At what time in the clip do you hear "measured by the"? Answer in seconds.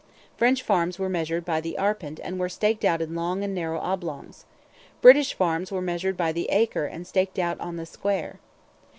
1.09-1.77, 5.79-6.49